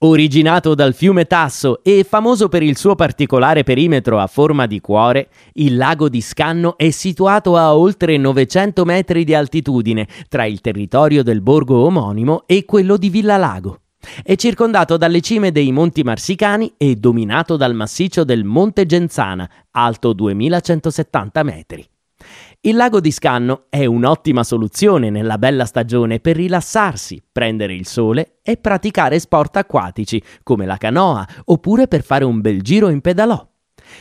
Originato 0.00 0.74
dal 0.74 0.92
fiume 0.92 1.24
Tasso 1.24 1.82
e 1.82 2.04
famoso 2.06 2.50
per 2.50 2.62
il 2.62 2.76
suo 2.76 2.94
particolare 2.94 3.62
perimetro 3.62 4.18
a 4.18 4.26
forma 4.26 4.66
di 4.66 4.78
cuore, 4.78 5.30
il 5.54 5.74
lago 5.74 6.10
di 6.10 6.20
Scanno 6.20 6.76
è 6.76 6.90
situato 6.90 7.56
a 7.56 7.74
oltre 7.74 8.18
900 8.18 8.84
metri 8.84 9.24
di 9.24 9.32
altitudine 9.32 10.06
tra 10.28 10.44
il 10.44 10.60
territorio 10.60 11.22
del 11.22 11.40
borgo 11.40 11.78
omonimo 11.86 12.42
e 12.44 12.66
quello 12.66 12.98
di 12.98 13.08
Villa 13.08 13.38
Lago. 13.38 13.80
È 14.22 14.34
circondato 14.34 14.98
dalle 14.98 15.22
cime 15.22 15.50
dei 15.50 15.72
Monti 15.72 16.02
Marsicani 16.02 16.74
e 16.76 16.96
dominato 16.96 17.56
dal 17.56 17.74
massiccio 17.74 18.22
del 18.22 18.44
Monte 18.44 18.84
Genzana, 18.84 19.50
alto 19.70 20.12
2170 20.12 21.42
metri. 21.42 21.88
Il 22.60 22.74
lago 22.74 23.00
di 23.00 23.12
Scanno 23.12 23.66
è 23.68 23.84
un'ottima 23.84 24.42
soluzione 24.42 25.10
nella 25.10 25.38
bella 25.38 25.66
stagione 25.66 26.18
per 26.18 26.36
rilassarsi, 26.36 27.22
prendere 27.30 27.74
il 27.74 27.86
sole 27.86 28.38
e 28.42 28.56
praticare 28.56 29.20
sport 29.20 29.56
acquatici 29.56 30.20
come 30.42 30.66
la 30.66 30.76
canoa 30.76 31.26
oppure 31.44 31.86
per 31.86 32.02
fare 32.02 32.24
un 32.24 32.40
bel 32.40 32.62
giro 32.62 32.88
in 32.88 33.00
pedalò. 33.00 33.46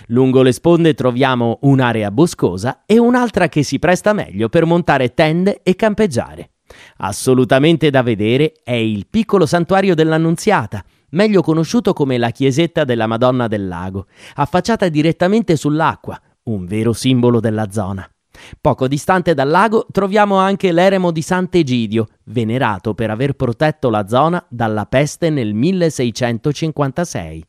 Lungo 0.07 0.41
le 0.41 0.51
sponde 0.51 0.95
troviamo 0.95 1.59
un'area 1.61 2.09
boscosa 2.09 2.83
e 2.87 2.97
un'altra 2.97 3.49
che 3.49 3.61
si 3.61 3.77
presta 3.77 4.13
meglio 4.13 4.49
per 4.49 4.65
montare 4.65 5.13
tende 5.13 5.61
e 5.61 5.75
campeggiare. 5.75 6.51
Assolutamente 6.97 7.91
da 7.91 8.01
vedere 8.01 8.53
è 8.63 8.73
il 8.73 9.05
piccolo 9.07 9.45
santuario 9.45 9.93
dell'Annunziata, 9.93 10.83
meglio 11.11 11.41
conosciuto 11.41 11.93
come 11.93 12.17
la 12.17 12.31
chiesetta 12.31 12.83
della 12.83 13.05
Madonna 13.05 13.47
del 13.47 13.67
Lago, 13.67 14.07
affacciata 14.35 14.89
direttamente 14.89 15.55
sull'acqua, 15.55 16.19
un 16.45 16.65
vero 16.65 16.93
simbolo 16.93 17.39
della 17.39 17.69
zona. 17.69 18.09
Poco 18.59 18.87
distante 18.87 19.33
dal 19.33 19.49
lago 19.49 19.85
troviamo 19.91 20.37
anche 20.37 20.71
l'eremo 20.71 21.11
di 21.11 21.21
Sant'Egidio, 21.21 22.07
venerato 22.25 22.93
per 22.93 23.09
aver 23.09 23.33
protetto 23.33 23.89
la 23.89 24.07
zona 24.07 24.45
dalla 24.49 24.85
peste 24.85 25.29
nel 25.29 25.53
1656. 25.53 27.45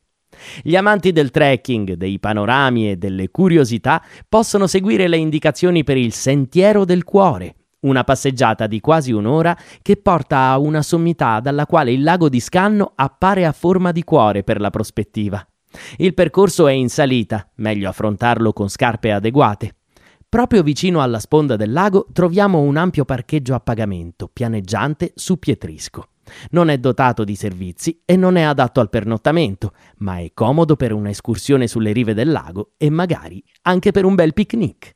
Gli 0.62 0.76
amanti 0.76 1.12
del 1.12 1.30
trekking, 1.30 1.94
dei 1.94 2.18
panorami 2.18 2.90
e 2.90 2.96
delle 2.96 3.30
curiosità 3.30 4.02
possono 4.28 4.66
seguire 4.66 5.08
le 5.08 5.16
indicazioni 5.16 5.82
per 5.82 5.96
il 5.96 6.12
Sentiero 6.12 6.84
del 6.84 7.04
Cuore, 7.04 7.54
una 7.80 8.04
passeggiata 8.04 8.66
di 8.66 8.80
quasi 8.80 9.12
un'ora 9.12 9.56
che 9.80 9.96
porta 9.96 10.50
a 10.50 10.58
una 10.58 10.82
sommità 10.82 11.40
dalla 11.40 11.66
quale 11.66 11.92
il 11.92 12.02
lago 12.02 12.28
di 12.28 12.40
Scanno 12.40 12.92
appare 12.94 13.46
a 13.46 13.52
forma 13.52 13.92
di 13.92 14.04
cuore 14.04 14.42
per 14.42 14.60
la 14.60 14.70
prospettiva. 14.70 15.46
Il 15.96 16.14
percorso 16.14 16.68
è 16.68 16.72
in 16.72 16.88
salita, 16.88 17.48
meglio 17.56 17.88
affrontarlo 17.88 18.52
con 18.52 18.68
scarpe 18.68 19.12
adeguate. 19.12 19.74
Proprio 20.28 20.62
vicino 20.62 21.00
alla 21.02 21.20
sponda 21.20 21.54
del 21.54 21.72
lago 21.72 22.08
troviamo 22.12 22.60
un 22.60 22.76
ampio 22.76 23.04
parcheggio 23.04 23.54
a 23.54 23.60
pagamento, 23.60 24.28
pianeggiante 24.32 25.12
su 25.14 25.38
Pietrisco. 25.38 26.08
Non 26.50 26.68
è 26.68 26.78
dotato 26.78 27.22
di 27.22 27.36
servizi 27.36 28.02
e 28.04 28.16
non 28.16 28.34
è 28.36 28.42
adatto 28.42 28.80
al 28.80 28.90
pernottamento, 28.90 29.72
ma 29.98 30.18
è 30.18 30.32
comodo 30.34 30.74
per 30.74 30.92
un'escursione 30.92 31.68
sulle 31.68 31.92
rive 31.92 32.12
del 32.12 32.32
lago 32.32 32.72
e 32.76 32.90
magari 32.90 33.42
anche 33.62 33.92
per 33.92 34.04
un 34.04 34.16
bel 34.16 34.34
picnic. 34.34 34.95